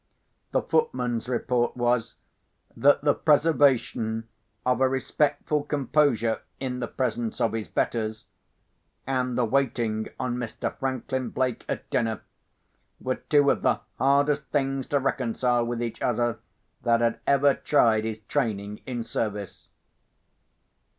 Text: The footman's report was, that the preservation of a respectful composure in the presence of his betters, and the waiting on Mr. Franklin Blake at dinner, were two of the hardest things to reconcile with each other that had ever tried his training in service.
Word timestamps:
The 0.49 0.63
footman's 0.63 1.29
report 1.29 1.77
was, 1.77 2.15
that 2.75 3.03
the 3.03 3.13
preservation 3.13 4.27
of 4.65 4.81
a 4.81 4.89
respectful 4.89 5.61
composure 5.61 6.41
in 6.59 6.79
the 6.79 6.87
presence 6.87 7.39
of 7.39 7.53
his 7.53 7.67
betters, 7.67 8.25
and 9.05 9.37
the 9.37 9.45
waiting 9.45 10.07
on 10.19 10.37
Mr. 10.37 10.75
Franklin 10.75 11.29
Blake 11.29 11.63
at 11.69 11.87
dinner, 11.91 12.21
were 12.99 13.17
two 13.17 13.51
of 13.51 13.61
the 13.61 13.81
hardest 13.99 14.45
things 14.45 14.87
to 14.87 14.97
reconcile 14.99 15.65
with 15.67 15.83
each 15.83 16.01
other 16.01 16.39
that 16.81 17.01
had 17.01 17.19
ever 17.27 17.53
tried 17.53 18.03
his 18.03 18.21
training 18.21 18.81
in 18.87 19.03
service. 19.03 19.69